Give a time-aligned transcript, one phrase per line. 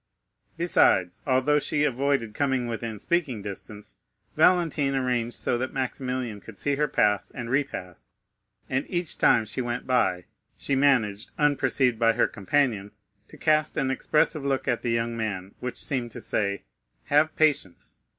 [0.57, 3.97] Besides, although she avoided coming within speaking distance,
[4.35, 8.09] Valentine arranged so that Maximilian could see her pass and repass,
[8.67, 10.25] and each time she went by,
[10.57, 12.89] she managed, unperceived by her companion,
[13.27, 16.63] to cast an expressive look at the young man, which seemed to say,
[17.03, 17.99] "Have patience!